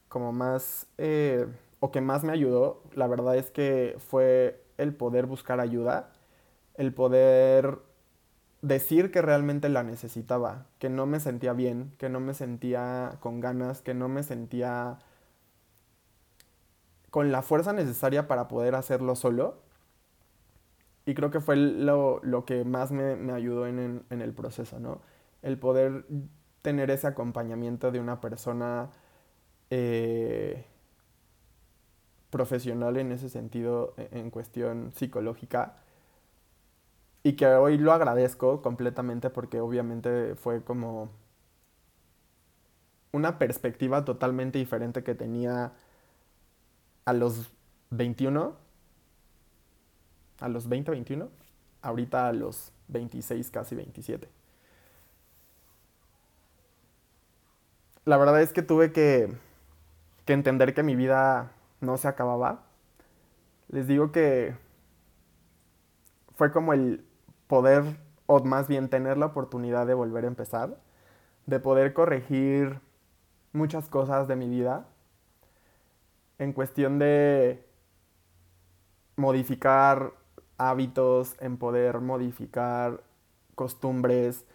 como 0.09 0.33
más 0.33 0.87
eh, 0.97 1.47
o 1.79 1.91
que 1.91 2.01
más 2.01 2.23
me 2.23 2.33
ayudó, 2.33 2.83
la 2.93 3.07
verdad 3.07 3.37
es 3.37 3.51
que 3.51 3.95
fue 3.99 4.61
el 4.77 4.93
poder 4.93 5.25
buscar 5.25 5.59
ayuda, 5.61 6.11
el 6.75 6.93
poder 6.93 7.79
decir 8.61 9.11
que 9.11 9.21
realmente 9.21 9.69
la 9.69 9.83
necesitaba, 9.83 10.67
que 10.79 10.89
no 10.89 11.05
me 11.05 11.19
sentía 11.19 11.53
bien, 11.53 11.93
que 11.97 12.09
no 12.09 12.19
me 12.19 12.33
sentía 12.33 13.17
con 13.19 13.39
ganas, 13.39 13.81
que 13.81 13.93
no 13.93 14.07
me 14.07 14.23
sentía 14.23 14.99
con 17.09 17.31
la 17.31 17.41
fuerza 17.41 17.73
necesaria 17.73 18.27
para 18.27 18.47
poder 18.47 18.75
hacerlo 18.75 19.15
solo. 19.15 19.61
Y 21.05 21.15
creo 21.15 21.31
que 21.31 21.41
fue 21.41 21.55
lo, 21.55 22.21
que 22.45 22.63
más 22.63 22.91
me, 22.91 23.31
ayudó 23.33 23.67
en, 23.67 24.05
el 24.09 24.33
proceso, 24.33 24.79
¿no? 24.79 25.01
El 25.41 25.57
poder 25.57 26.05
tener 26.61 26.91
ese 26.91 27.07
acompañamiento 27.07 27.91
de 27.91 27.99
una 27.99 28.21
persona 28.21 28.91
eh, 29.71 30.65
profesional 32.29 32.97
en 32.97 33.11
ese 33.11 33.29
sentido, 33.29 33.95
e, 33.97 34.09
en 34.11 34.29
cuestión 34.29 34.91
psicológica, 34.93 35.80
y 37.23 37.33
que 37.33 37.45
hoy 37.47 37.77
lo 37.77 37.93
agradezco 37.93 38.61
completamente 38.61 39.29
porque 39.29 39.59
obviamente 39.59 40.35
fue 40.35 40.63
como 40.63 41.09
una 43.11 43.37
perspectiva 43.37 44.05
totalmente 44.05 44.57
diferente 44.57 45.03
que 45.03 45.15
tenía 45.15 45.73
a 47.05 47.13
los 47.13 47.51
21, 47.91 48.55
a 50.39 50.49
los 50.49 50.67
20, 50.67 50.91
21, 50.91 51.29
ahorita 51.81 52.27
a 52.27 52.33
los 52.33 52.71
26, 52.87 53.51
casi 53.51 53.75
27. 53.75 54.29
La 58.05 58.17
verdad 58.17 58.41
es 58.41 58.51
que 58.51 58.63
tuve 58.63 58.91
que, 58.91 59.31
que 60.25 60.33
entender 60.33 60.73
que 60.73 60.83
mi 60.83 60.95
vida 60.95 61.51
no 61.81 61.97
se 61.97 62.07
acababa. 62.07 62.63
Les 63.67 63.87
digo 63.87 64.11
que 64.11 64.55
fue 66.35 66.51
como 66.51 66.73
el 66.73 67.05
poder, 67.51 67.83
o 68.27 68.41
más 68.45 68.69
bien 68.69 68.87
tener 68.87 69.17
la 69.17 69.25
oportunidad 69.25 69.85
de 69.85 69.93
volver 69.93 70.23
a 70.23 70.27
empezar, 70.27 70.77
de 71.47 71.59
poder 71.59 71.91
corregir 71.91 72.79
muchas 73.51 73.89
cosas 73.89 74.29
de 74.29 74.37
mi 74.37 74.47
vida 74.47 74.85
en 76.39 76.53
cuestión 76.53 76.97
de 76.97 77.61
modificar 79.17 80.13
hábitos, 80.57 81.35
en 81.41 81.57
poder 81.57 81.99
modificar 81.99 83.03
costumbres, 83.55 84.45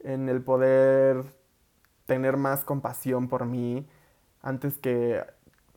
en 0.00 0.30
el 0.30 0.42
poder 0.42 1.26
tener 2.06 2.38
más 2.38 2.64
compasión 2.64 3.28
por 3.28 3.44
mí 3.44 3.86
antes 4.40 4.78
que, 4.78 5.22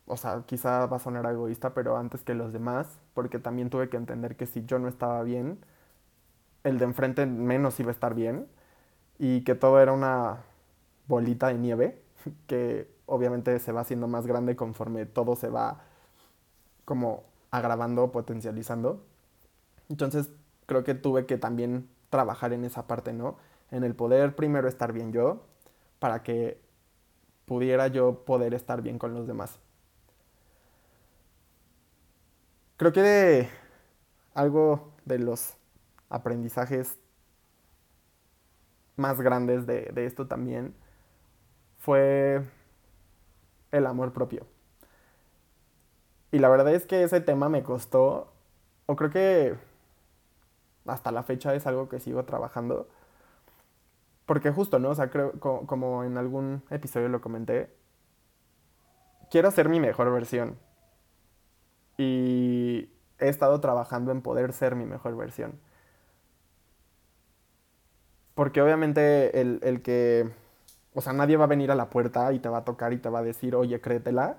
o 0.06 0.16
sea, 0.16 0.44
quizá 0.46 0.86
va 0.86 0.96
a 0.96 1.00
sonar 1.00 1.26
egoísta, 1.26 1.74
pero 1.74 1.98
antes 1.98 2.24
que 2.24 2.32
los 2.32 2.54
demás, 2.54 3.00
porque 3.12 3.38
también 3.38 3.68
tuve 3.68 3.90
que 3.90 3.98
entender 3.98 4.34
que 4.36 4.46
si 4.46 4.64
yo 4.64 4.78
no 4.78 4.88
estaba 4.88 5.22
bien, 5.24 5.58
el 6.64 6.78
de 6.78 6.84
enfrente 6.84 7.26
menos 7.26 7.78
iba 7.80 7.90
a 7.90 7.92
estar 7.92 8.14
bien 8.14 8.48
y 9.18 9.42
que 9.44 9.54
todo 9.54 9.80
era 9.80 9.92
una 9.92 10.44
bolita 11.06 11.48
de 11.48 11.54
nieve 11.54 12.02
que 12.46 12.90
obviamente 13.06 13.58
se 13.58 13.72
va 13.72 13.80
haciendo 13.80 14.08
más 14.08 14.26
grande 14.26 14.56
conforme 14.56 15.06
todo 15.06 15.36
se 15.36 15.48
va 15.48 15.82
como 16.84 17.24
agravando, 17.50 18.12
potencializando. 18.12 19.04
Entonces 19.88 20.30
creo 20.66 20.84
que 20.84 20.94
tuve 20.94 21.26
que 21.26 21.36
también 21.38 21.88
trabajar 22.10 22.52
en 22.52 22.64
esa 22.64 22.86
parte, 22.86 23.12
¿no? 23.12 23.36
En 23.70 23.84
el 23.84 23.94
poder 23.94 24.36
primero 24.36 24.68
estar 24.68 24.92
bien 24.92 25.12
yo 25.12 25.44
para 25.98 26.22
que 26.22 26.60
pudiera 27.46 27.88
yo 27.88 28.24
poder 28.24 28.54
estar 28.54 28.82
bien 28.82 28.98
con 28.98 29.14
los 29.14 29.26
demás. 29.26 29.58
Creo 32.76 32.92
que 32.92 33.48
algo 34.34 34.92
de 35.04 35.18
los 35.18 35.59
aprendizajes 36.10 36.98
más 38.96 39.20
grandes 39.20 39.66
de, 39.66 39.92
esto 39.96 40.26
también 40.26 40.74
fue 41.78 42.42
el 43.70 43.86
amor 43.86 44.12
propio. 44.12 44.46
Y 46.32 46.38
la 46.38 46.48
verdad 46.48 46.74
es 46.74 46.86
que 46.86 47.02
ese 47.02 47.20
tema 47.20 47.48
me 47.48 47.62
costó, 47.62 48.32
o 48.86 48.96
creo 48.96 49.10
que 49.10 49.56
hasta 50.86 51.12
la 51.12 51.22
fecha 51.22 51.54
es 51.54 51.66
algo 51.66 51.88
que 51.88 52.00
sigo 52.00 52.24
trabajando. 52.24 52.88
Porque 54.26 54.50
justo, 54.50 54.78
¿no? 54.78 54.90
O 54.90 54.94
sea, 54.94 55.10
creo, 55.10 55.32
como, 55.40 55.66
como 55.66 56.04
en 56.04 56.18
algún 56.18 56.62
episodio 56.70 57.08
lo 57.08 57.20
comenté, 57.20 57.74
quiero 59.30 59.50
ser 59.50 59.68
mi 59.68 59.80
mejor 59.80 60.12
versión. 60.12 60.58
Y 61.96 62.90
he 63.18 63.28
estado 63.28 63.60
trabajando 63.60 64.12
en 64.12 64.22
poder 64.22 64.52
ser 64.52 64.76
mi 64.76 64.86
mejor 64.86 65.16
versión. 65.16 65.60
Porque 68.34 68.62
obviamente 68.62 69.40
el, 69.40 69.82
que, 69.82 70.30
o 70.94 71.00
sea, 71.00 71.12
nadie 71.12 71.36
va 71.36 71.44
a 71.44 71.48
venir 71.48 71.70
a 71.70 71.74
la 71.74 71.90
puerta 71.90 72.32
y 72.32 72.38
te 72.38 72.48
va 72.48 72.58
a 72.58 72.64
tocar 72.64 72.92
y 72.92 72.98
te 72.98 73.08
va 73.08 73.20
a 73.20 73.22
decir, 73.22 73.54
oye, 73.54 73.80
créetela. 73.80 74.38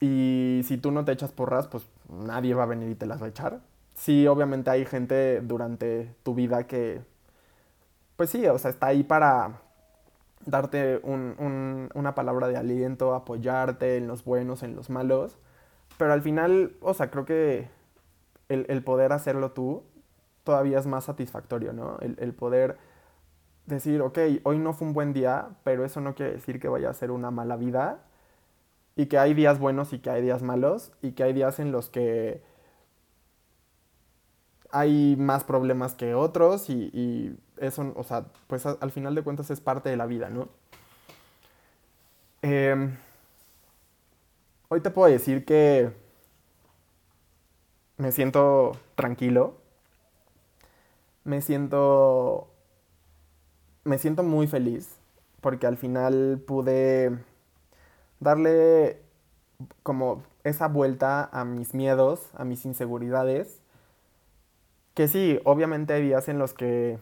Y 0.00 0.62
si 0.64 0.76
tú 0.76 0.90
no 0.90 1.04
te 1.04 1.12
echas 1.12 1.32
porras, 1.32 1.66
pues 1.68 1.86
nadie 2.08 2.54
va 2.54 2.64
a 2.64 2.66
venir 2.66 2.90
y 2.90 2.94
te 2.94 3.06
las 3.06 3.22
va 3.22 3.26
a 3.26 3.30
echar. 3.30 3.60
Sí, 3.94 4.26
obviamente 4.26 4.70
hay 4.70 4.84
gente 4.84 5.40
durante 5.40 6.14
tu 6.24 6.34
vida 6.34 6.66
que, 6.66 7.00
pues 8.16 8.30
sí, 8.30 8.46
o 8.46 8.58
sea, 8.58 8.70
está 8.70 8.88
ahí 8.88 9.02
para 9.04 9.60
darte 10.46 11.00
una 11.04 12.14
palabra 12.14 12.48
de 12.48 12.56
aliento, 12.56 13.14
apoyarte 13.14 13.96
en 13.96 14.08
los 14.08 14.24
buenos, 14.24 14.62
en 14.62 14.76
los 14.76 14.90
malos. 14.90 15.38
Pero 15.96 16.12
al 16.12 16.22
final, 16.22 16.76
o 16.80 16.92
sea, 16.92 17.10
creo 17.10 17.24
que 17.24 17.68
el, 18.48 18.66
el 18.68 18.82
poder 18.82 19.12
hacerlo 19.12 19.52
tú 19.52 19.84
todavía 20.44 20.78
es 20.78 20.86
más 20.86 21.04
satisfactorio, 21.04 21.72
¿no? 21.72 21.98
El, 22.00 22.34
poder 22.34 22.78
decir, 23.66 24.02
ok, 24.02 24.18
hoy 24.44 24.58
no 24.58 24.74
fue 24.74 24.86
un 24.86 24.94
buen 24.94 25.12
día, 25.12 25.48
pero 25.64 25.84
eso 25.84 26.00
no 26.00 26.14
quiere 26.14 26.32
decir 26.32 26.60
que 26.60 26.68
vaya 26.68 26.90
a 26.90 26.94
ser 26.94 27.10
una 27.10 27.30
mala 27.30 27.56
vida 27.56 28.02
y 28.94 29.06
que 29.06 29.18
hay 29.18 29.34
días 29.34 29.58
buenos 29.58 29.92
y 29.92 29.98
que 29.98 30.10
hay 30.10 30.22
días 30.22 30.42
malos 30.42 30.92
y 31.02 31.12
que 31.12 31.24
hay 31.24 31.32
días 31.32 31.58
en 31.58 31.72
los 31.72 31.88
que 31.88 32.42
hay 34.70 35.16
más 35.16 35.44
problemas 35.44 35.94
que 35.94 36.14
otros 36.14 36.68
y, 36.68 37.36
eso, 37.56 37.92
o 37.96 38.02
sea, 38.02 38.26
pues 38.48 38.66
al 38.66 38.90
final 38.90 39.14
de 39.14 39.22
cuentas 39.22 39.50
es 39.50 39.60
parte 39.60 39.88
de 39.88 39.96
la 39.96 40.06
vida, 40.06 40.28
¿no? 40.28 40.48
Em, 42.42 42.96
hoy 44.68 44.80
te 44.80 44.90
puedo 44.90 45.10
decir 45.10 45.44
que 45.44 45.92
me 47.96 48.12
siento 48.12 48.72
tranquilo, 48.96 49.63
me 51.24 51.40
siento, 51.40 52.48
me 53.84 53.98
siento 53.98 54.22
muy 54.22 54.46
feliz 54.46 54.98
porque 55.40 55.66
al 55.66 55.76
final 55.76 56.42
pude 56.46 57.18
darle 58.20 59.02
como 59.82 60.22
esa 60.44 60.68
vuelta 60.68 61.28
a 61.32 61.44
mis 61.44 61.74
miedos, 61.74 62.30
a 62.34 62.44
mis 62.44 62.64
inseguridades. 62.64 63.60
Que 64.94 65.08
sí, 65.08 65.40
obviamente 65.44 65.92
hay 65.94 66.02
días 66.02 66.28
en 66.28 66.38
los 66.38 66.54
que 66.54 66.98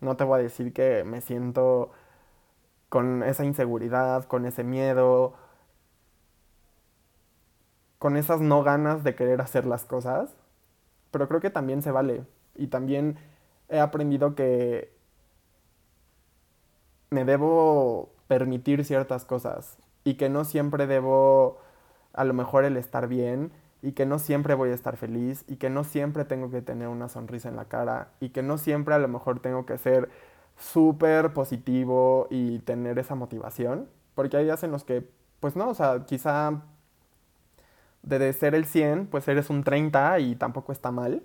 no 0.00 0.16
te 0.16 0.24
voy 0.24 0.40
a 0.40 0.42
decir 0.42 0.72
que 0.72 1.04
me 1.04 1.20
siento 1.20 1.90
con 2.88 3.22
esa 3.22 3.44
inseguridad, 3.44 4.24
con 4.24 4.46
ese 4.46 4.64
miedo, 4.64 5.34
con 7.98 8.16
esas 8.16 8.40
no 8.40 8.62
ganas 8.62 9.04
de 9.04 9.14
querer 9.14 9.40
hacer 9.40 9.66
las 9.66 9.84
cosas, 9.84 10.34
pero 11.10 11.28
creo 11.28 11.40
que 11.40 11.50
también 11.50 11.82
se 11.82 11.92
vale. 11.92 12.24
Y 12.56 12.68
también 12.68 13.16
he 13.70 13.80
aprendido 13.80 14.34
que 14.34 14.92
me 17.10 17.24
debo 17.24 18.10
permitir 18.28 18.84
ciertas 18.84 19.24
cosas 19.24 19.78
y 20.04 20.14
que 20.14 20.28
no 20.28 20.44
siempre 20.44 20.86
debo 20.86 21.58
a 22.12 22.24
lo 22.24 22.34
mejor 22.34 22.64
el 22.64 22.76
estar 22.76 23.08
bien 23.08 23.52
y 23.82 23.92
que 23.92 24.06
no 24.06 24.18
siempre 24.18 24.54
voy 24.54 24.70
a 24.70 24.74
estar 24.74 24.96
feliz 24.96 25.44
y 25.48 25.56
que 25.56 25.70
no 25.70 25.84
siempre 25.84 26.24
tengo 26.24 26.50
que 26.50 26.62
tener 26.62 26.88
una 26.88 27.08
sonrisa 27.08 27.48
en 27.48 27.56
la 27.56 27.66
cara 27.66 28.12
y 28.20 28.30
que 28.30 28.42
no 28.42 28.58
siempre 28.58 28.94
a 28.94 28.98
lo 28.98 29.08
mejor 29.08 29.40
tengo 29.40 29.66
que 29.66 29.78
ser 29.78 30.10
súper 30.56 31.32
positivo 31.32 32.26
y 32.30 32.58
tener 32.60 32.98
esa 32.98 33.14
motivación, 33.14 33.88
porque 34.14 34.36
hay 34.36 34.44
días 34.44 34.62
en 34.62 34.70
los 34.72 34.84
que, 34.84 35.08
pues 35.40 35.56
no, 35.56 35.70
o 35.70 35.74
sea, 35.74 36.04
quizá 36.04 36.62
de 38.02 38.32
ser 38.32 38.54
el 38.54 38.66
100, 38.66 39.06
pues 39.06 39.26
eres 39.28 39.50
un 39.50 39.64
30 39.64 40.18
y 40.20 40.36
tampoco 40.36 40.72
está 40.72 40.90
mal, 40.90 41.22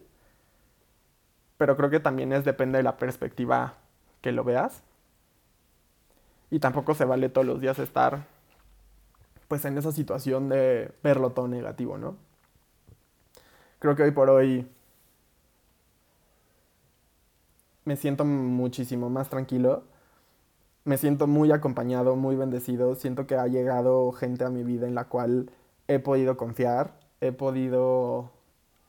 pero 1.57 1.77
creo 1.77 1.89
que 1.89 1.99
también 1.99 2.33
es 2.33 2.43
depende 2.43 2.77
de 2.77 2.83
la 2.83 2.97
perspectiva 2.97 3.75
que 4.21 4.31
lo 4.31 4.43
veas. 4.43 4.83
Y 6.51 6.59
tampoco 6.59 6.93
se 6.93 7.05
vale 7.05 7.29
todos 7.29 7.47
los 7.47 7.61
días 7.61 7.79
estar 7.79 8.27
pues 9.47 9.63
en 9.65 9.77
esa 9.77 9.91
situación 9.91 10.49
de 10.49 10.91
verlo 11.03 11.31
todo 11.31 11.47
negativo, 11.47 11.97
¿no? 11.97 12.15
Creo 13.79 13.95
que 13.95 14.03
hoy 14.03 14.11
por 14.11 14.29
hoy 14.29 14.67
me 17.83 17.95
siento 17.95 18.25
muchísimo 18.25 19.09
más 19.09 19.29
tranquilo, 19.29 19.83
me 20.83 20.97
siento 20.97 21.27
muy 21.27 21.51
acompañado, 21.51 22.15
muy 22.15 22.35
bendecido, 22.35 22.95
siento 22.95 23.27
que 23.27 23.35
ha 23.35 23.47
llegado 23.47 24.11
gente 24.11 24.43
a 24.43 24.49
mi 24.49 24.63
vida 24.63 24.87
en 24.87 24.95
la 24.95 25.05
cual 25.05 25.51
he 25.87 25.99
podido 25.99 26.37
confiar, 26.37 26.99
he 27.21 27.31
podido 27.31 28.31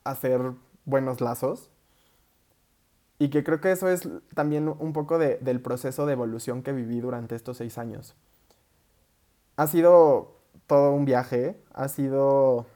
hacer 0.04 0.52
buenos 0.86 1.20
lazos 1.20 1.70
y 3.18 3.30
que 3.30 3.42
creo 3.42 3.60
que 3.60 3.72
eso 3.72 3.88
es 3.88 4.08
también 4.34 4.68
un 4.68 4.92
poco 4.92 5.18
del 5.18 5.60
proceso 5.60 6.06
de 6.06 6.12
evolución 6.12 6.62
que 6.62 6.72
viví 6.72 7.00
durante 7.00 7.34
estos 7.34 7.56
seis 7.56 7.78
años. 7.78 8.14
Ha 9.56 9.66
sido 9.66 10.36
todo 10.66 10.92
un 10.92 11.04
viaje, 11.04 11.56
ha 11.72 11.88
sido 11.88 12.66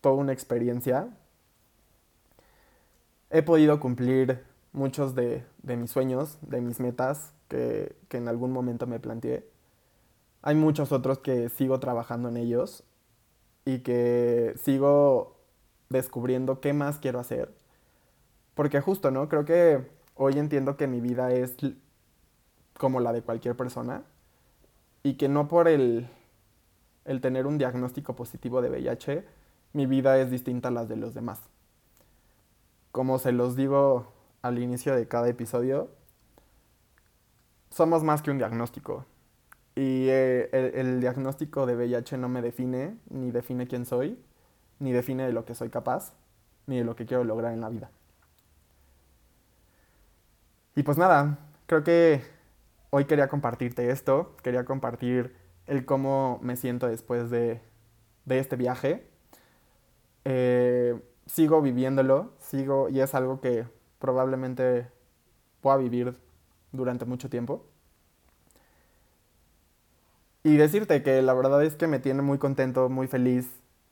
toda 0.00 0.14
una 0.14 0.32
experiencia. 0.32 1.08
He 3.30 3.42
podido 3.42 3.78
cumplir 3.78 4.42
muchos 4.72 5.14
de, 5.14 5.44
mis 5.62 5.90
sueños, 5.90 6.38
de 6.42 6.60
mis 6.60 6.80
metas 6.80 7.32
que, 7.48 7.94
que 8.08 8.16
en 8.16 8.28
algún 8.28 8.52
momento 8.52 8.86
me 8.86 9.00
planteé. 9.00 9.46
Hay 10.40 10.54
muchos 10.54 10.92
otros 10.92 11.18
que 11.18 11.50
sigo 11.50 11.78
trabajando 11.78 12.30
en 12.30 12.38
ellos 12.38 12.84
y 13.64 13.80
que 13.80 14.54
sigo 14.62 15.36
descubriendo 15.90 16.60
qué 16.60 16.72
más 16.72 16.98
quiero 16.98 17.20
hacer. 17.20 17.61
Porque 18.54 18.80
justo, 18.80 19.10
¿no? 19.10 19.28
Creo 19.28 19.44
que 19.44 19.86
hoy 20.14 20.38
entiendo 20.38 20.76
que 20.76 20.86
mi 20.86 21.00
vida 21.00 21.32
es 21.32 21.56
como 22.78 23.00
la 23.00 23.12
de 23.12 23.22
cualquier 23.22 23.56
persona 23.56 24.02
y 25.02 25.14
que 25.14 25.28
no 25.28 25.48
por 25.48 25.68
el 25.68 26.08
el 27.04 27.20
tener 27.20 27.46
un 27.46 27.58
diagnóstico 27.58 28.14
positivo 28.14 28.62
de 28.62 28.70
VIH, 28.70 29.24
mi 29.72 29.86
vida 29.86 30.18
es 30.18 30.30
distinta 30.30 30.68
a 30.68 30.72
las 30.72 30.88
de 30.88 30.96
los 30.96 31.14
demás. 31.14 31.40
Como 32.92 33.18
se 33.18 33.32
los 33.32 33.56
digo 33.56 34.12
al 34.42 34.58
inicio 34.58 34.94
de 34.94 35.08
cada 35.08 35.28
episodio, 35.28 35.90
somos 37.70 38.04
más 38.04 38.22
que 38.22 38.30
un 38.30 38.38
diagnóstico. 38.38 39.06
Y 39.74 40.08
eh, 40.08 40.50
el, 40.74 41.00
diagnóstico 41.00 41.64
de 41.64 41.74
VIH 41.74 42.18
no 42.18 42.28
me 42.28 42.42
define, 42.42 42.98
ni 43.08 43.30
define 43.30 43.66
quién 43.66 43.86
soy, 43.86 44.18
ni 44.78 44.92
define 44.92 45.24
de 45.24 45.32
lo 45.32 45.46
que 45.46 45.54
soy 45.54 45.70
capaz, 45.70 46.12
ni 46.66 46.78
de 46.78 46.84
lo 46.84 46.94
que 46.94 47.06
quiero 47.06 47.24
lograr 47.24 47.54
en 47.54 47.62
la 47.62 47.70
vida. 47.70 47.90
Y 50.74 50.82
pues 50.84 50.96
nada, 50.96 51.38
creo 51.66 51.84
que 51.84 52.22
hoy 52.90 53.04
quería 53.04 53.28
compartirte 53.28 53.90
esto, 53.90 54.36
quería 54.42 54.64
compartir 54.64 55.36
el 55.66 55.84
cómo 55.84 56.38
me 56.42 56.56
siento 56.56 56.88
después 56.88 57.30
de, 57.30 57.60
este 58.26 58.56
viaje. 58.56 59.06
Eh, 60.24 60.98
sigo 61.26 61.60
viviéndolo, 61.60 62.32
sigo 62.38 62.88
y 62.88 63.00
es 63.00 63.14
algo 63.14 63.40
que 63.40 63.66
probablemente 63.98 64.88
pueda 65.60 65.76
vivir 65.76 66.16
durante 66.72 67.04
mucho 67.04 67.28
tiempo. 67.28 67.66
Y 70.42 70.56
decirte 70.56 71.02
que 71.02 71.22
la 71.22 71.34
verdad 71.34 71.62
es 71.62 71.76
que 71.76 71.86
me 71.86 71.98
tiene 71.98 72.22
muy 72.22 72.38
contento, 72.38 72.88
muy 72.88 73.06
feliz 73.08 73.48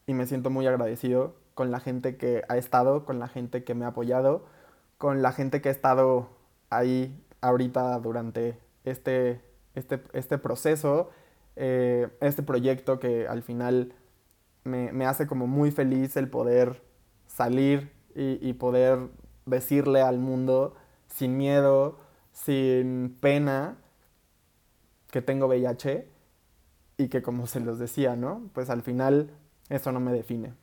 y 0.07 0.14
me 0.14 0.27
siento 0.27 0.51
muy 0.51 0.66
agradecido 0.66 1.37
con 1.55 1.71
la 1.71 1.79
gente 1.79 2.16
que 2.16 2.43
ha 2.49 2.57
estado, 2.57 3.05
con 3.05 3.19
la 3.19 3.29
gente 3.29 3.64
que 3.64 3.75
me 3.75 3.85
ha 3.85 3.88
apoyado, 3.88 4.47
con 4.99 5.23
la 5.23 5.33
gente 5.33 5.61
que 5.61 5.69
ha 5.69 5.73
estado 5.73 6.39
ahí 6.70 7.22
ahorita 7.40 7.98
durante 7.98 8.59
este, 8.85 9.40
este, 9.74 10.02
este 10.12 10.38
proceso 10.38 11.11
eh, 11.62 12.09
este 12.20 12.42
proyecto 12.42 12.98
que 12.98 13.28
al 13.28 13.42
final 13.42 13.92
me, 14.64 15.04
hace 15.04 15.26
como 15.26 15.46
muy 15.46 15.70
feliz 15.70 16.16
el 16.16 16.30
poder 16.30 16.83
salir 17.26 17.92
y, 18.14 18.52
poder 18.54 19.11
decirle 19.44 20.00
al 20.00 20.18
mundo 20.18 20.74
sin 21.06 21.37
miedo, 21.37 21.98
sin 22.33 23.16
pena, 23.20 23.76
que 25.11 25.20
tengo 25.20 25.46
VIH 25.46 26.09
y 26.96 27.09
que 27.09 27.22
como 27.22 27.46
se 27.46 27.61
los 27.61 27.78
decía, 27.78 28.16
¿no? 28.16 28.48
Pues 28.54 28.70
al 28.70 28.83
final 28.83 29.30
eso 29.68 29.92
no 29.92 30.00
me 30.00 30.12
define. 30.12 30.54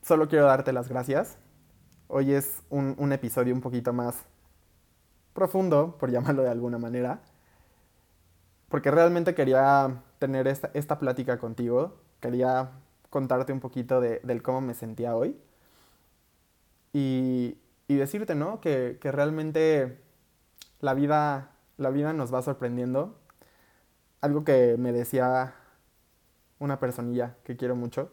Solo 0.00 0.28
quiero 0.28 0.46
darte 0.46 0.72
las 0.72 0.88
gracias. 0.88 1.38
Hoy 2.14 2.34
es 2.34 2.62
un, 2.68 3.10
episodio 3.10 3.54
un 3.54 3.62
poquito 3.62 3.94
más 3.94 4.14
profundo, 5.32 5.96
por 5.98 6.10
llamarlo 6.10 6.42
de 6.42 6.50
alguna 6.50 6.76
manera 6.76 7.22
porque 8.68 8.90
realmente 8.90 9.34
quería 9.34 10.02
tener 10.18 10.46
esta, 10.46 10.98
plática 10.98 11.38
contigo, 11.38 11.96
quería 12.20 12.72
contarte 13.08 13.54
un 13.54 13.60
poquito 13.60 14.02
de, 14.02 14.20
del 14.24 14.42
cómo 14.42 14.60
me 14.60 14.74
sentía 14.74 15.16
hoy 15.16 15.38
y, 16.92 17.56
decirte, 17.88 18.34
¿no? 18.34 18.60
Que, 18.60 18.98
que, 19.00 19.10
realmente 19.10 19.98
la 20.80 20.92
vida, 20.92 21.52
la 21.78 21.88
vida 21.88 22.12
nos 22.12 22.32
va 22.32 22.42
sorprendiendo. 22.42 23.16
Algo 24.20 24.44
que 24.44 24.76
me 24.78 24.92
decía 24.92 25.54
una 26.58 26.78
personilla 26.78 27.36
que 27.44 27.56
quiero 27.56 27.74
mucho. 27.74 28.12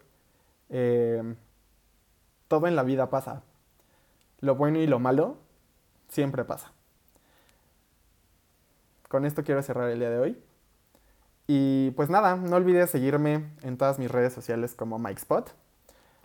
Eh, 0.69 1.35
todo 2.47 2.67
en 2.67 2.77
la 2.77 2.83
vida 2.83 3.09
pasa. 3.09 3.43
Lo 4.41 4.55
bueno 4.55 4.79
y 4.79 4.87
lo 4.87 4.99
malo 4.99 5.37
siempre 6.07 6.45
pasa. 6.45 6.71
Con 9.07 9.25
esto 9.25 9.43
quiero 9.43 9.61
cerrar 9.63 9.89
el 9.89 9.99
día 9.99 10.09
de 10.09 10.19
hoy. 10.19 10.43
Y 11.47 11.91
pues 11.91 12.09
nada, 12.09 12.35
no 12.35 12.55
olvides 12.55 12.91
seguirme 12.91 13.49
en 13.63 13.77
todas 13.77 13.97
mis 13.97 14.11
redes 14.11 14.33
sociales 14.33 14.75
como 14.75 14.99
MikeSpot, 14.99 15.51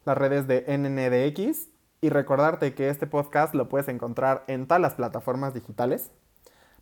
las 0.04 0.18
redes 0.18 0.46
de 0.46 0.66
NNDX 0.68 1.68
y 2.02 2.10
recordarte 2.10 2.74
que 2.74 2.90
este 2.90 3.06
podcast 3.06 3.54
lo 3.54 3.70
puedes 3.70 3.88
encontrar 3.88 4.44
en 4.48 4.66
todas 4.66 4.82
las 4.82 4.94
plataformas 4.94 5.54
digitales. 5.54 6.10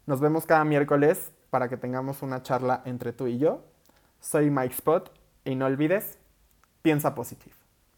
Nos 0.06 0.20
vemos 0.20 0.44
cada 0.44 0.64
miércoles 0.64 1.30
para 1.50 1.68
que 1.68 1.76
tengamos 1.76 2.22
una 2.22 2.42
charla 2.42 2.82
entre 2.84 3.12
tú 3.12 3.28
y 3.28 3.38
yo. 3.38 3.62
Soy 4.18 4.50
Mike 4.50 4.74
Spot 4.74 5.12
y 5.44 5.54
no 5.54 5.66
olvides, 5.66 6.18
piensa 6.82 7.14
positivo. 7.14 7.61